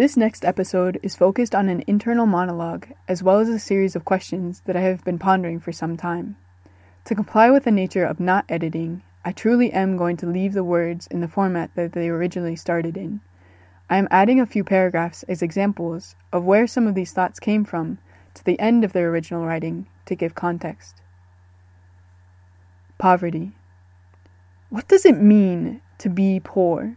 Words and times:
This 0.00 0.16
next 0.16 0.46
episode 0.46 0.98
is 1.02 1.14
focused 1.14 1.54
on 1.54 1.68
an 1.68 1.84
internal 1.86 2.24
monologue 2.24 2.86
as 3.06 3.22
well 3.22 3.38
as 3.38 3.50
a 3.50 3.58
series 3.58 3.94
of 3.94 4.06
questions 4.06 4.60
that 4.60 4.74
I 4.74 4.80
have 4.80 5.04
been 5.04 5.18
pondering 5.18 5.60
for 5.60 5.72
some 5.72 5.98
time. 5.98 6.38
To 7.04 7.14
comply 7.14 7.50
with 7.50 7.64
the 7.64 7.70
nature 7.70 8.06
of 8.06 8.18
not 8.18 8.46
editing, 8.48 9.02
I 9.26 9.32
truly 9.32 9.70
am 9.70 9.98
going 9.98 10.16
to 10.16 10.26
leave 10.26 10.54
the 10.54 10.64
words 10.64 11.06
in 11.08 11.20
the 11.20 11.28
format 11.28 11.74
that 11.74 11.92
they 11.92 12.08
originally 12.08 12.56
started 12.56 12.96
in. 12.96 13.20
I 13.90 13.98
am 13.98 14.08
adding 14.10 14.40
a 14.40 14.46
few 14.46 14.64
paragraphs 14.64 15.22
as 15.24 15.42
examples 15.42 16.16
of 16.32 16.44
where 16.44 16.66
some 16.66 16.86
of 16.86 16.94
these 16.94 17.12
thoughts 17.12 17.38
came 17.38 17.66
from 17.66 17.98
to 18.32 18.42
the 18.42 18.58
end 18.58 18.84
of 18.84 18.94
their 18.94 19.10
original 19.10 19.44
writing 19.44 19.86
to 20.06 20.14
give 20.14 20.34
context. 20.34 21.02
Poverty. 22.96 23.52
What 24.70 24.88
does 24.88 25.04
it 25.04 25.20
mean 25.20 25.82
to 25.98 26.08
be 26.08 26.40
poor? 26.42 26.96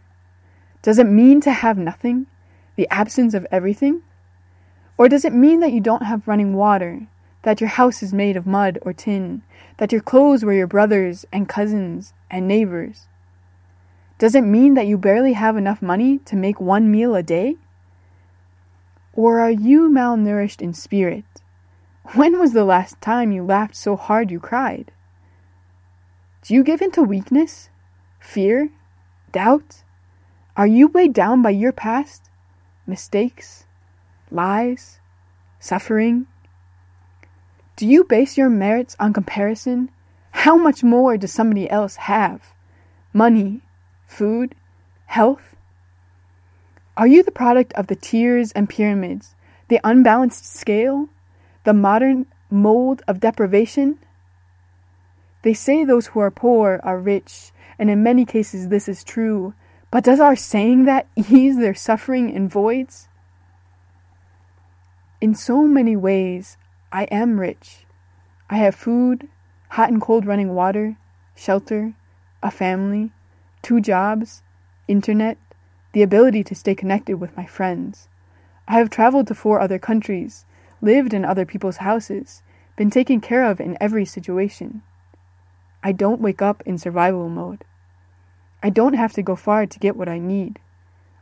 Does 0.80 0.98
it 0.98 1.06
mean 1.06 1.42
to 1.42 1.52
have 1.52 1.76
nothing? 1.76 2.28
The 2.76 2.88
absence 2.90 3.34
of 3.34 3.46
everything? 3.50 4.02
Or 4.96 5.08
does 5.08 5.24
it 5.24 5.32
mean 5.32 5.60
that 5.60 5.72
you 5.72 5.80
don't 5.80 6.04
have 6.04 6.28
running 6.28 6.54
water, 6.54 7.06
that 7.42 7.60
your 7.60 7.70
house 7.70 8.02
is 8.02 8.12
made 8.12 8.36
of 8.36 8.46
mud 8.46 8.78
or 8.82 8.92
tin, 8.92 9.42
that 9.76 9.92
your 9.92 10.00
clothes 10.00 10.44
were 10.44 10.52
your 10.52 10.66
brothers 10.66 11.24
and 11.32 11.48
cousins 11.48 12.12
and 12.30 12.48
neighbors? 12.48 13.06
Does 14.18 14.34
it 14.34 14.42
mean 14.44 14.74
that 14.74 14.86
you 14.86 14.96
barely 14.96 15.32
have 15.32 15.56
enough 15.56 15.82
money 15.82 16.18
to 16.20 16.36
make 16.36 16.60
one 16.60 16.90
meal 16.90 17.14
a 17.14 17.22
day? 17.22 17.56
Or 19.12 19.40
are 19.40 19.50
you 19.50 19.88
malnourished 19.90 20.62
in 20.62 20.72
spirit? 20.74 21.24
When 22.14 22.38
was 22.38 22.52
the 22.52 22.64
last 22.64 23.00
time 23.00 23.32
you 23.32 23.42
laughed 23.42 23.76
so 23.76 23.96
hard 23.96 24.30
you 24.30 24.38
cried? 24.38 24.92
Do 26.42 26.54
you 26.54 26.62
give 26.62 26.82
in 26.82 26.90
to 26.92 27.02
weakness, 27.02 27.70
fear, 28.20 28.70
doubt? 29.32 29.82
Are 30.56 30.66
you 30.66 30.88
weighed 30.88 31.14
down 31.14 31.42
by 31.42 31.50
your 31.50 31.72
past, 31.72 32.30
mistakes, 32.86 33.64
lies, 34.30 35.00
suffering? 35.58 36.26
Do 37.76 37.86
you 37.86 38.04
base 38.04 38.36
your 38.36 38.50
merits 38.50 38.96
on 39.00 39.12
comparison? 39.12 39.90
How 40.30 40.56
much 40.56 40.82
more 40.82 41.16
does 41.16 41.32
somebody 41.32 41.68
else 41.70 41.96
have? 41.96 42.52
Money, 43.12 43.62
food, 44.06 44.54
health? 45.06 45.56
Are 46.96 47.06
you 47.06 47.22
the 47.22 47.32
product 47.32 47.72
of 47.72 47.88
the 47.88 47.96
tiers 47.96 48.52
and 48.52 48.68
pyramids, 48.68 49.34
the 49.68 49.80
unbalanced 49.82 50.46
scale, 50.46 51.08
the 51.64 51.74
modern 51.74 52.26
mold 52.50 53.02
of 53.08 53.20
deprivation? 53.20 53.98
They 55.42 55.54
say 55.54 55.84
those 55.84 56.08
who 56.08 56.20
are 56.20 56.30
poor 56.30 56.80
are 56.84 56.98
rich, 56.98 57.52
and 57.78 57.90
in 57.90 58.02
many 58.02 58.24
cases 58.24 58.68
this 58.68 58.88
is 58.88 59.02
true, 59.02 59.54
but 59.94 60.02
does 60.02 60.18
our 60.18 60.34
saying 60.34 60.86
that 60.86 61.06
ease 61.16 61.56
their 61.56 61.72
suffering 61.72 62.28
in 62.28 62.48
voids? 62.48 63.06
In 65.20 65.36
so 65.36 65.68
many 65.68 65.94
ways, 65.94 66.56
I 66.90 67.04
am 67.12 67.38
rich. 67.38 67.86
I 68.50 68.56
have 68.56 68.74
food, 68.74 69.28
hot 69.68 69.90
and 69.90 70.02
cold 70.02 70.26
running 70.26 70.52
water, 70.52 70.96
shelter, 71.36 71.94
a 72.42 72.50
family, 72.50 73.12
two 73.62 73.80
jobs, 73.80 74.42
internet, 74.88 75.38
the 75.92 76.02
ability 76.02 76.42
to 76.42 76.56
stay 76.56 76.74
connected 76.74 77.20
with 77.20 77.36
my 77.36 77.46
friends. 77.46 78.08
I 78.66 78.78
have 78.78 78.90
traveled 78.90 79.28
to 79.28 79.34
four 79.36 79.60
other 79.60 79.78
countries, 79.78 80.44
lived 80.82 81.14
in 81.14 81.24
other 81.24 81.46
people's 81.46 81.76
houses, 81.76 82.42
been 82.74 82.90
taken 82.90 83.20
care 83.20 83.48
of 83.48 83.60
in 83.60 83.78
every 83.80 84.06
situation. 84.06 84.82
I 85.84 85.92
don't 85.92 86.20
wake 86.20 86.42
up 86.42 86.64
in 86.66 86.78
survival 86.78 87.28
mode. 87.28 87.64
I 88.64 88.70
don't 88.70 88.94
have 88.94 89.12
to 89.12 89.22
go 89.22 89.36
far 89.36 89.66
to 89.66 89.78
get 89.78 89.94
what 89.94 90.08
I 90.08 90.18
need. 90.18 90.58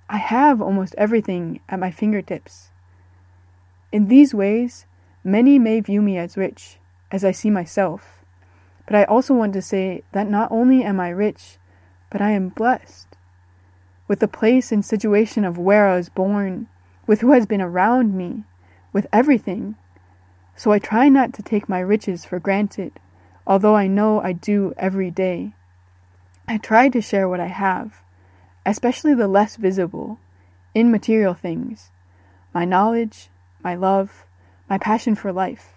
I 0.09 0.19
have 0.19 0.63
almost 0.63 0.95
everything 0.97 1.59
at 1.69 1.81
my 1.81 1.91
fingertips. 1.91 2.71
In 3.91 4.07
these 4.07 4.33
ways, 4.33 4.87
many 5.25 5.59
may 5.59 5.81
view 5.81 6.03
me 6.03 6.17
as 6.17 6.37
rich, 6.37 6.79
as 7.11 7.25
I 7.25 7.33
see 7.33 7.51
myself. 7.51 8.25
But 8.87 8.95
I 8.95 9.03
also 9.03 9.35
want 9.35 9.55
to 9.55 9.61
say 9.61 10.05
that 10.13 10.31
not 10.31 10.53
only 10.53 10.85
am 10.85 11.01
I 11.01 11.09
rich, 11.09 11.59
but 12.11 12.21
I 12.21 12.31
am 12.31 12.51
blessed. 12.51 13.09
With 14.07 14.21
the 14.21 14.29
place 14.29 14.71
and 14.71 14.85
situation 14.85 15.45
of 15.45 15.59
where 15.59 15.89
I 15.89 15.97
was 15.97 16.11
born, 16.11 16.69
with 17.09 17.23
who 17.23 17.33
has 17.33 17.45
been 17.45 17.61
around 17.61 18.15
me, 18.15 18.45
with 18.93 19.09
everything. 19.13 19.75
So 20.55 20.71
I 20.71 20.79
try 20.79 21.09
not 21.09 21.33
to 21.33 21.43
take 21.43 21.69
my 21.69 21.81
riches 21.81 22.25
for 22.25 22.39
granted, 22.39 23.01
although 23.49 23.75
I 23.75 23.89
know 23.89 24.21
I 24.21 24.33
do 24.33 24.75
every 24.77 25.11
day. 25.11 25.55
I 26.49 26.59
try 26.59 26.89
to 26.89 27.01
share 27.01 27.29
what 27.29 27.41
I 27.41 27.47
have, 27.47 28.03
especially 28.67 29.15
the 29.15 29.29
less 29.29 29.57
visible, 29.57 30.19
immaterial 30.75 31.35
things 31.35 31.91
my 32.55 32.65
knowledge, 32.67 33.31
my 33.63 33.75
love, 33.75 34.27
my 34.69 34.77
passion 34.77 35.15
for 35.15 35.33
life. 35.33 35.71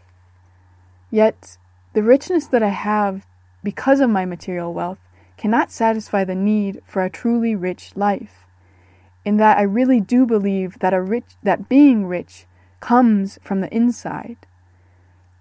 Yet, 1.09 1.57
the 1.93 2.03
richness 2.03 2.47
that 2.47 2.61
I 2.61 2.69
have 2.69 3.25
because 3.63 4.01
of 4.01 4.09
my 4.09 4.25
material 4.25 4.73
wealth 4.73 4.99
cannot 5.37 5.71
satisfy 5.71 6.23
the 6.23 6.35
need 6.35 6.81
for 6.85 7.03
a 7.03 7.09
truly 7.09 7.55
rich 7.55 7.91
life. 7.95 8.45
In 9.23 9.37
that 9.37 9.57
I 9.57 9.61
really 9.61 10.01
do 10.01 10.25
believe 10.25 10.79
that 10.79 10.93
a 10.93 11.01
rich 11.01 11.25
that 11.43 11.69
being 11.69 12.05
rich 12.05 12.45
comes 12.79 13.39
from 13.41 13.61
the 13.61 13.73
inside. 13.73 14.37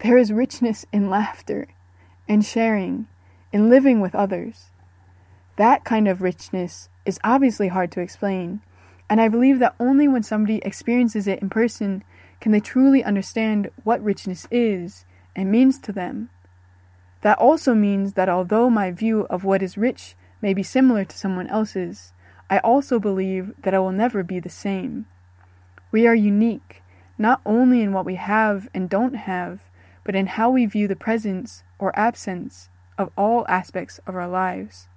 There 0.01 0.17
is 0.17 0.33
richness 0.33 0.87
in 0.93 1.11
laughter, 1.11 1.69
in 2.29 2.43
sharing, 2.43 3.09
in 3.53 3.69
living 3.69 4.01
with 4.01 4.15
others. 4.15 4.71
That 5.57 5.85
kind 5.85 6.09
of 6.09 6.23
richness 6.23 6.89
is 7.05 7.21
obviously 7.23 7.69
hard 7.69 7.93
to 7.93 8.01
explain, 8.01 8.61
and 9.09 9.21
I 9.21 9.29
believe 9.29 9.61
that 9.61 9.77
only 9.79 10.09
when 10.09 10.23
somebody 10.23 10.59
experiences 10.65 11.29
it 11.29 11.41
in 11.41 11.51
person 11.51 12.03
can 12.41 12.53
they 12.53 12.61
truly 12.61 13.05
understand 13.05 13.71
what 13.85 14.03
richness 14.03 14.49
is 14.51 15.05
and 15.37 15.51
means 15.51 15.79
to 15.81 15.93
them. 15.93 16.31
That 17.21 17.39
also 17.39 17.75
means 17.75 18.15
that 18.15 18.29
although 18.29 18.69
my 18.69 18.91
view 18.91 19.27
of 19.31 19.45
what 19.45 19.63
is 19.63 19.79
rich 19.79 20.17
may 20.43 20.53
be 20.53 20.63
similar 20.63 21.05
to 21.05 21.17
someone 21.17 21.47
else's, 21.47 22.13
I 22.51 22.59
also 22.59 22.99
believe 22.99 23.53
that 23.63 23.75
I 23.75 23.79
will 23.79 23.93
never 23.93 24.23
be 24.23 24.41
the 24.41 24.51
same. 24.51 25.07
We 25.91 26.07
are 26.07 26.15
unique, 26.15 26.83
not 27.17 27.41
only 27.47 27.81
in 27.81 27.93
what 27.93 28.05
we 28.05 28.17
have 28.17 28.69
and 28.75 28.91
don't 28.91 29.15
have, 29.15 29.61
but 30.05 30.15
in 30.15 30.27
how 30.27 30.51
we 30.51 30.67
view 30.67 30.89
the 30.89 30.97
presence 30.97 31.63
or 31.79 31.99
absence 31.99 32.69
of 32.99 33.11
all 33.17 33.47
aspects 33.49 34.01
of 34.07 34.17
our 34.17 34.29
lives. 34.29 34.89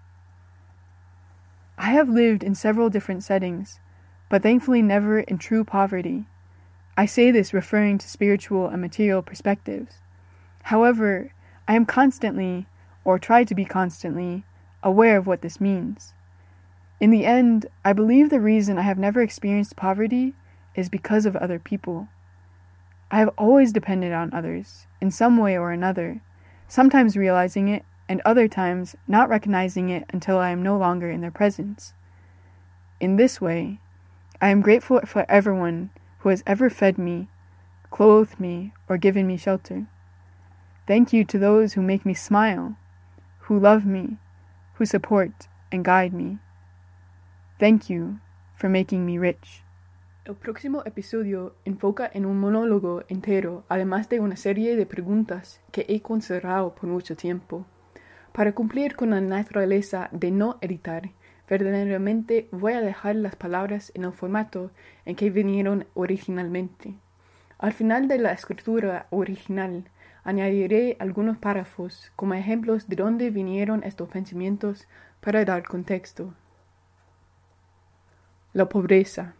I 1.77 1.91
have 1.91 2.09
lived 2.09 2.43
in 2.43 2.55
several 2.55 2.89
different 2.89 3.23
settings, 3.23 3.79
but 4.29 4.41
thankfully 4.41 4.81
never 4.81 5.19
in 5.19 5.37
true 5.37 5.63
poverty. 5.63 6.25
I 6.97 7.05
say 7.05 7.29
this 7.29 7.53
referring 7.53 7.99
to 7.99 8.09
spiritual 8.09 8.67
and 8.67 8.81
material 8.81 9.21
perspectives. 9.21 9.95
However, 10.63 11.31
I 11.67 11.75
am 11.75 11.85
constantly, 11.85 12.65
or 13.05 13.19
try 13.19 13.43
to 13.43 13.53
be 13.53 13.65
constantly, 13.65 14.43
aware 14.81 15.17
of 15.17 15.27
what 15.27 15.41
this 15.41 15.61
means. 15.61 16.13
In 16.99 17.11
the 17.11 17.25
end, 17.25 17.67
I 17.85 17.93
believe 17.93 18.29
the 18.29 18.39
reason 18.39 18.79
I 18.79 18.81
have 18.81 18.97
never 18.97 19.21
experienced 19.21 19.75
poverty 19.75 20.33
is 20.75 20.89
because 20.89 21.25
of 21.25 21.35
other 21.35 21.59
people. 21.59 22.07
I 23.11 23.19
have 23.19 23.29
always 23.37 23.71
depended 23.71 24.11
on 24.11 24.33
others, 24.33 24.87
in 24.99 25.11
some 25.11 25.37
way 25.37 25.57
or 25.57 25.71
another, 25.71 26.21
sometimes 26.67 27.15
realizing 27.15 27.67
it, 27.67 27.85
and 28.09 28.21
other 28.23 28.47
times 28.47 28.95
not 29.07 29.29
recognizing 29.29 29.89
it 29.89 30.05
until 30.13 30.37
I 30.37 30.49
am 30.49 30.63
no 30.63 30.77
longer 30.77 31.09
in 31.09 31.21
their 31.21 31.31
presence. 31.31 31.93
In 32.99 33.15
this 33.15 33.39
way, 33.41 33.79
I 34.41 34.49
am 34.49 34.61
grateful 34.61 35.01
for 35.05 35.25
everyone 35.29 35.89
who 36.19 36.29
has 36.29 36.43
ever 36.45 36.69
fed 36.69 36.97
me, 36.97 37.27
clothed 37.91 38.39
me, 38.39 38.73
or 38.87 38.97
given 38.97 39.27
me 39.27 39.37
shelter. 39.37 39.87
Thank 40.87 41.11
you 41.11 41.25
to 41.25 41.37
those 41.37 41.73
who 41.73 41.81
make 41.81 42.05
me 42.05 42.13
smile, 42.13 42.77
who 43.41 43.59
love 43.59 43.85
me, 43.85 44.17
who 44.75 44.85
support 44.85 45.47
and 45.71 45.83
guide 45.83 46.13
me. 46.13 46.37
Thank 47.59 47.89
you 47.89 48.19
for 48.55 48.69
making 48.69 49.05
me 49.05 49.17
rich. 49.17 49.63
El 50.25 50.35
próximo 50.35 50.83
episodio 50.85 51.55
enfoca 51.65 52.09
en 52.13 52.25
un 52.25 52.39
monólogo 52.39 53.03
entero, 53.07 53.63
además 53.69 54.09
de 54.09 54.19
una 54.19 54.35
serie 54.35 54.75
de 54.75 54.85
preguntas 54.85 55.61
que 55.71 55.85
he 55.87 56.01
considerado 56.01 56.75
por 56.75 56.89
mucho 56.89 57.15
tiempo. 57.15 57.65
Para 58.37 58.53
cumplir 58.53 58.95
con 58.95 59.09
la 59.09 59.19
naturaleza 59.19 60.09
de 60.11 60.29
no 60.29 60.59
editar, 60.61 61.09
verdaderamente 61.49 62.47
voy 62.51 62.73
a 62.73 62.81
dejar 62.81 63.15
las 63.15 63.35
palabras 63.35 63.91
en 63.95 64.03
el 64.03 64.11
formato 64.13 64.69
en 65.05 65.15
que 65.15 65.31
vinieron 65.31 65.87
originalmente. 65.95 66.93
Al 67.57 67.73
final 67.73 68.07
de 68.07 68.19
la 68.19 68.33
escritura 68.33 69.07
original, 69.09 69.85
añadiré 70.23 70.97
algunos 70.99 71.39
párrafos 71.39 72.11
como 72.15 72.35
ejemplos 72.35 72.87
de 72.87 72.97
dónde 72.97 73.31
vinieron 73.31 73.83
estos 73.83 74.07
pensamientos 74.07 74.87
para 75.19 75.43
dar 75.43 75.63
contexto. 75.63 76.35
La 78.53 78.69
pobreza. 78.69 79.33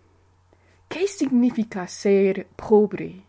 ¿Qué 0.90 1.06
significa 1.06 1.86
ser 1.86 2.48
pobre? 2.56 3.22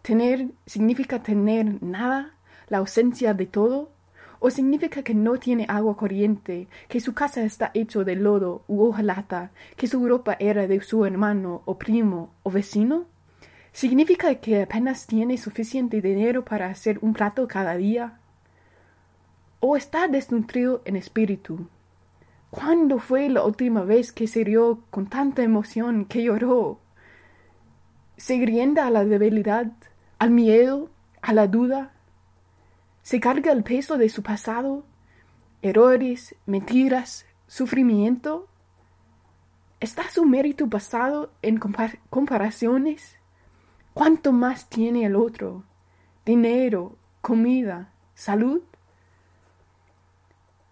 ¿Tener 0.00 0.48
significa 0.64 1.22
tener 1.22 1.82
nada? 1.82 2.38
¿La 2.68 2.78
ausencia 2.78 3.34
de 3.34 3.44
todo? 3.44 3.93
O 4.46 4.50
significa 4.50 5.02
que 5.02 5.14
no 5.14 5.38
tiene 5.38 5.64
agua 5.70 5.96
corriente, 5.96 6.68
que 6.88 7.00
su 7.00 7.14
casa 7.14 7.42
está 7.44 7.70
hecho 7.72 8.04
de 8.04 8.14
lodo 8.14 8.62
u 8.68 8.82
hojalata, 8.84 9.52
que 9.74 9.86
su 9.86 10.06
ropa 10.06 10.36
era 10.38 10.66
de 10.66 10.82
su 10.82 11.06
hermano 11.06 11.62
o 11.64 11.78
primo 11.78 12.34
o 12.42 12.50
vecino? 12.50 13.06
¿Significa 13.72 14.34
que 14.34 14.60
apenas 14.60 15.06
tiene 15.06 15.38
suficiente 15.38 16.02
dinero 16.02 16.44
para 16.44 16.66
hacer 16.66 16.98
un 17.00 17.14
plato 17.14 17.48
cada 17.48 17.74
día? 17.76 18.18
¿O 19.60 19.78
está 19.78 20.08
desnutrido 20.08 20.82
en 20.84 20.96
espíritu? 20.96 21.66
¿Cuándo 22.50 22.98
fue 22.98 23.30
la 23.30 23.44
última 23.44 23.82
vez 23.82 24.12
que 24.12 24.26
se 24.26 24.44
rió 24.44 24.80
con 24.90 25.06
tanta 25.06 25.42
emoción 25.42 26.04
que 26.04 26.22
lloró? 26.22 26.80
¿Se 28.18 28.36
grienda 28.36 28.86
a 28.86 28.90
la 28.90 29.06
debilidad, 29.06 29.72
al 30.18 30.32
miedo, 30.32 30.90
a 31.22 31.32
la 31.32 31.46
duda? 31.46 31.94
¿Se 33.04 33.20
carga 33.20 33.52
el 33.52 33.62
peso 33.62 33.98
de 33.98 34.08
su 34.08 34.22
pasado, 34.22 34.82
errores, 35.60 36.34
mentiras, 36.46 37.26
sufrimiento? 37.46 38.48
¿Está 39.78 40.08
su 40.08 40.24
mérito 40.24 40.68
basado 40.68 41.30
en 41.42 41.60
comparaciones? 42.08 43.18
¿Cuánto 43.92 44.32
más 44.32 44.70
tiene 44.70 45.04
el 45.04 45.16
otro? 45.16 45.64
Dinero, 46.24 46.96
comida, 47.20 47.92
salud. 48.14 48.62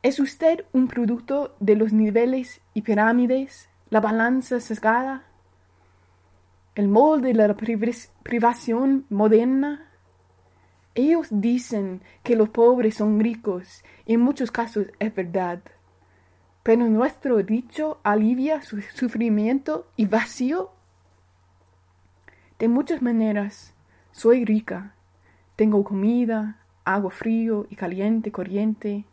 ¿Es 0.03 0.19
usted 0.19 0.65
un 0.73 0.89
producto 0.89 1.55
de 1.61 1.77
los 1.77 1.93
niveles 1.93 2.63
y 2.73 2.81
pirámides, 2.81 3.69
la 3.91 4.01
balanza 4.01 4.59
sesgada, 4.59 5.25
el 6.77 6.89
molde 6.89 7.35
de 7.35 7.47
la 7.47 7.55
privación 8.23 9.05
moderna? 9.11 9.92
Ellos 10.95 11.29
dicen 11.31 12.03
que 12.23 12.37
los 12.37 12.51
pobres 12.51 12.97
son 12.97 13.19
ricos, 13.19 13.83
y 14.05 14.15
en 14.15 14.21
muchos 14.21 14.51
casos 14.51 14.87
es 14.99 15.15
verdad. 15.15 15.61
Pero 16.63 16.87
nuestro 16.89 17.43
dicho 17.43 17.99
alivia 18.03 18.63
su 18.63 18.81
sufrimiento 18.83 19.87
y 19.97 20.07
vacío. 20.07 20.71
De 22.59 22.69
muchas 22.69 23.01
maneras, 23.01 23.75
soy 24.13 24.45
rica. 24.45 24.95
Tengo 25.57 25.83
comida, 25.83 26.59
agua 26.85 27.11
frío 27.11 27.67
y 27.71 27.77
caliente 27.77 28.31
corriente, 28.31 29.05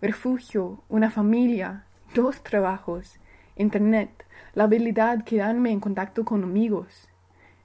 refugio, 0.00 0.82
una 0.88 1.10
familia, 1.10 1.84
dos 2.14 2.42
trabajos, 2.42 3.18
internet, 3.56 4.24
la 4.54 4.64
habilidad 4.64 5.18
de 5.18 5.24
quedarme 5.24 5.72
en 5.72 5.80
contacto 5.80 6.24
con 6.24 6.44
amigos. 6.44 7.08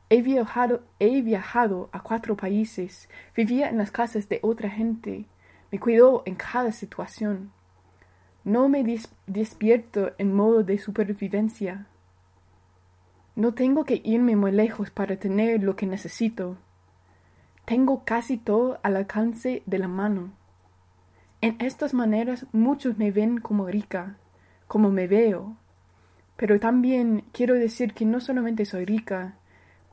He 0.10 0.22
viajado, 0.22 0.84
he 1.00 1.22
viajado 1.22 1.90
a 1.92 2.02
cuatro 2.02 2.36
países, 2.38 3.10
vivía 3.36 3.70
en 3.70 3.78
las 3.78 3.92
casas 3.92 4.30
de 4.30 4.40
otra 4.44 4.70
gente, 4.70 5.26
me 5.72 5.80
cuidó 5.80 6.24
en 6.26 6.36
cada 6.36 6.72
situación. 6.72 7.52
No 8.44 8.68
me 8.70 8.84
despierto 9.26 10.12
en 10.18 10.36
modo 10.36 10.64
de 10.64 10.78
supervivencia. 10.78 11.88
No 13.36 13.54
tengo 13.54 13.86
que 13.86 14.02
irme 14.04 14.36
muy 14.36 14.52
lejos 14.52 14.92
para 14.92 15.16
tener 15.18 15.64
lo 15.64 15.76
que 15.76 15.88
necesito. 15.88 16.58
Tengo 17.66 18.04
casi 18.04 18.38
todo 18.38 18.80
al 18.84 18.98
alcance 18.98 19.64
de 19.66 19.80
la 19.80 19.88
mano. 19.88 20.34
En 21.42 21.56
estas 21.60 21.94
maneras 21.94 22.46
muchos 22.52 22.98
me 22.98 23.12
ven 23.12 23.40
como 23.40 23.68
rica, 23.68 24.18
como 24.68 24.92
me 24.92 25.08
veo. 25.08 25.58
Pero 26.36 26.60
también 26.60 27.24
quiero 27.32 27.56
decir 27.56 27.94
que 27.94 28.06
no 28.06 28.20
solamente 28.20 28.66
soy 28.66 28.86
rica, 28.86 29.38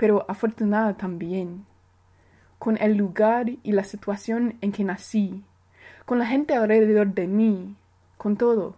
pero 0.00 0.24
afortunada 0.28 0.96
también, 0.96 1.66
con 2.58 2.78
el 2.80 2.96
lugar 2.96 3.50
y 3.62 3.72
la 3.72 3.84
situación 3.84 4.56
en 4.62 4.72
que 4.72 4.82
nací, 4.82 5.44
con 6.06 6.18
la 6.18 6.24
gente 6.24 6.54
alrededor 6.54 7.12
de 7.12 7.26
mí, 7.26 7.76
con 8.16 8.38
todo. 8.38 8.76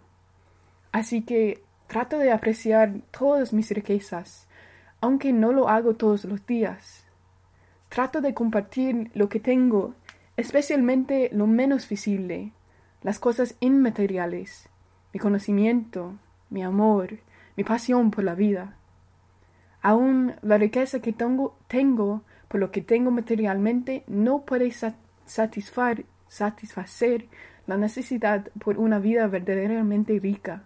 Así 0.90 1.22
que 1.22 1.62
trato 1.86 2.18
de 2.18 2.32
apreciar 2.32 3.02
todas 3.16 3.52
mis 3.52 3.70
riquezas, 3.70 4.48
aunque 5.00 5.32
no 5.32 5.52
lo 5.52 5.68
hago 5.68 5.94
todos 5.94 6.24
los 6.24 6.44
días. 6.44 7.04
Trato 7.88 8.20
de 8.20 8.34
compartir 8.34 9.12
lo 9.14 9.28
que 9.28 9.38
tengo, 9.38 9.94
especialmente 10.36 11.30
lo 11.32 11.46
menos 11.46 11.88
visible, 11.88 12.50
las 13.00 13.20
cosas 13.20 13.54
inmateriales, 13.60 14.68
mi 15.12 15.20
conocimiento, 15.20 16.14
mi 16.50 16.64
amor, 16.64 17.20
mi 17.56 17.62
pasión 17.62 18.10
por 18.10 18.24
la 18.24 18.34
vida. 18.34 18.76
Aún 19.82 20.34
la 20.42 20.58
riqueza 20.58 21.00
que 21.00 21.12
tengo, 21.12 21.58
tengo 21.66 22.22
por 22.48 22.60
lo 22.60 22.70
que 22.70 22.82
tengo 22.82 23.10
materialmente 23.10 24.04
no 24.06 24.42
puede 24.42 24.72
satisfacer, 25.26 26.06
la 27.66 27.76
necesidad 27.76 28.48
por 28.64 28.78
una 28.78 28.98
vida 28.98 29.26
verdaderamente 29.26 30.18
rica. 30.18 30.64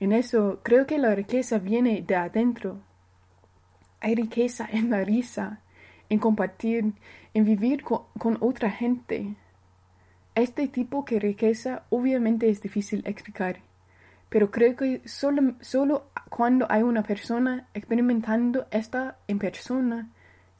En 0.00 0.12
eso 0.12 0.60
creo 0.62 0.86
que 0.86 0.98
la 0.98 1.14
riqueza 1.14 1.58
viene 1.58 2.02
de 2.02 2.16
adentro. 2.16 2.80
Hay 4.00 4.14
riqueza 4.14 4.68
en 4.70 4.90
la 4.90 5.04
risa, 5.04 5.60
en 6.08 6.18
compartir, 6.18 6.92
en 7.34 7.44
vivir 7.44 7.82
con, 7.84 8.38
otra 8.40 8.70
gente, 8.70 9.36
este 10.34 10.68
tipo 10.68 11.04
de 11.08 11.18
riqueza 11.18 11.84
obviamente 11.90 12.48
es 12.48 12.62
difícil 12.62 13.02
explicar, 13.04 13.60
pero 14.28 14.50
creo 14.50 14.76
que 14.76 15.02
solo 15.04 16.09
cuando 16.30 16.66
hay 16.70 16.82
una 16.82 17.02
persona 17.02 17.66
experimentando 17.74 18.66
esta 18.70 19.18
en 19.26 19.38
persona 19.38 20.08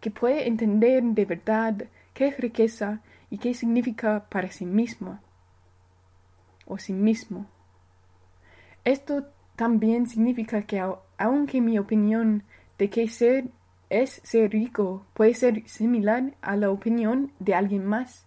que 0.00 0.10
puede 0.10 0.48
entender 0.48 1.02
de 1.02 1.24
verdad 1.24 1.84
qué 2.12 2.26
es 2.26 2.36
riqueza 2.38 3.00
y 3.30 3.38
qué 3.38 3.54
significa 3.54 4.26
para 4.28 4.50
sí 4.50 4.66
mismo 4.66 5.20
o 6.66 6.76
sí 6.76 6.92
mismo. 6.92 7.46
Esto 8.84 9.28
también 9.56 10.06
significa 10.06 10.62
que 10.62 10.82
aunque 11.16 11.60
mi 11.60 11.78
opinión 11.78 12.42
de 12.78 12.90
que 12.90 13.08
ser 13.08 13.48
es 13.90 14.20
ser 14.24 14.50
rico 14.50 15.06
puede 15.14 15.34
ser 15.34 15.68
similar 15.68 16.34
a 16.42 16.56
la 16.56 16.70
opinión 16.70 17.32
de 17.38 17.54
alguien 17.54 17.84
más, 17.84 18.26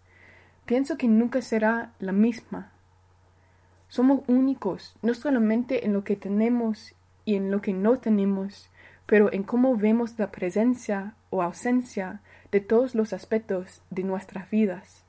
pienso 0.66 0.98
que 0.98 1.08
nunca 1.08 1.42
será 1.42 1.94
la 2.00 2.14
misma. 2.14 2.72
Somos 3.90 4.22
únicos, 4.28 4.96
no 5.02 5.14
solamente 5.14 5.86
en 5.86 5.94
lo 5.94 6.04
que 6.04 6.16
tenemos 6.16 6.96
y 7.26 7.36
en 7.36 7.52
lo 7.52 7.62
que 7.62 7.74
no 7.74 8.00
tenemos, 8.00 8.70
pero 9.06 9.32
en 9.32 9.44
cómo 9.44 9.76
vemos 9.76 10.18
la 10.18 10.32
presencia 10.32 11.16
o 11.30 11.42
ausencia 11.42 12.22
de 12.52 12.60
todos 12.60 12.96
los 12.96 13.14
aspectos 13.14 13.82
de 13.90 14.04
nuestras 14.04 14.50
vidas. 14.50 15.04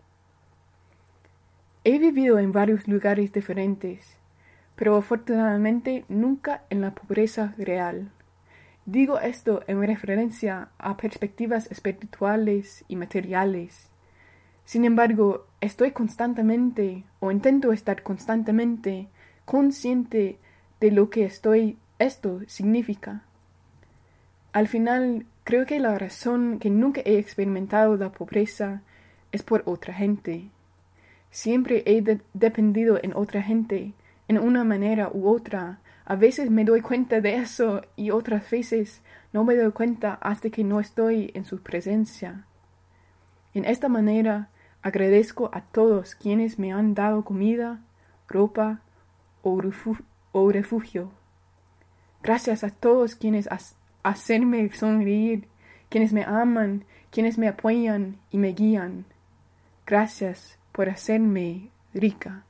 He 1.84 1.99
vivido 1.99 2.38
en 2.38 2.52
varios 2.52 2.88
lugares 2.88 3.32
diferentes, 3.32 4.16
pero 4.76 4.96
afortunadamente 4.96 6.05
nunca 6.08 6.64
en 6.70 6.81
la 6.81 6.94
pobreza 6.94 7.55
real. 7.58 8.11
Digo 8.87 9.19
esto 9.19 9.62
en 9.66 9.82
referencia 9.82 10.69
a 10.78 10.96
perspectivas 10.96 11.71
espirituales 11.71 12.85
y 12.88 12.97
materiales 12.97 13.90
sin 14.64 14.85
embargo, 14.85 15.47
estoy 15.61 15.92
constantemente, 15.92 17.04
o 17.21 17.30
intento 17.30 17.73
estar 17.73 18.02
constantemente, 18.02 19.09
consciente 19.44 20.38
de 20.80 20.90
lo 20.90 21.11
que 21.11 21.25
estoy, 21.25 21.78
esto 22.04 22.40
significa. 22.46 23.23
Al 24.52 24.68
final, 24.68 25.26
creo 25.42 25.66
que 25.66 25.80
la 25.80 25.99
razón 25.99 26.58
que 26.58 26.70
nunca 26.70 27.00
he 27.04 27.18
experimentado 27.18 27.96
la 27.96 28.12
pobreza 28.12 28.82
es 29.32 29.42
por 29.42 29.62
otra 29.66 29.92
gente. 29.92 30.50
Siempre 31.30 31.82
he 31.87 32.20
dependido 32.32 33.00
en 33.02 33.14
otra 33.14 33.42
gente, 33.42 33.94
en 34.28 34.38
una 34.38 34.62
manera 34.62 35.11
u 35.12 35.28
otra. 35.28 35.80
A 36.04 36.16
veces 36.16 36.50
me 36.50 36.64
doy 36.64 36.80
cuenta 36.80 37.20
de 37.20 37.37
eso 37.37 37.82
y 37.96 38.11
otras 38.11 38.49
veces 38.50 39.02
no 39.32 39.42
me 39.42 39.56
doy 39.56 39.73
cuenta 39.73 40.14
hasta 40.14 40.50
que 40.50 40.62
no 40.62 40.78
estoy 40.78 41.32
en 41.34 41.44
su 41.44 41.61
presencia. 41.61 42.46
En 43.54 43.64
esta 43.64 43.88
manera 43.88 44.50
Agradezco 44.84 45.49
a 45.54 45.62
todos 45.62 46.14
quienes 46.14 46.58
me 46.58 46.70
han 46.70 46.92
dado 46.92 47.25
comida, 47.25 47.80
ropa 48.28 48.82
o, 49.40 49.58
refugio. 50.50 51.11
Gracias 52.25 52.64
a 52.64 52.71
todos 52.71 53.16
quienes 53.16 53.50
hacenme 54.02 54.73
sonreír, 54.73 55.47
quienes 55.90 56.14
me 56.14 56.25
aman, 56.25 56.87
quienes 57.11 57.37
me 57.37 57.49
apoyan 57.49 58.16
y 58.31 58.38
me 58.38 58.54
guían. 58.54 59.04
Gracias 59.87 60.59
por 60.73 60.88
hacerme 60.88 61.69
rica. 61.93 62.47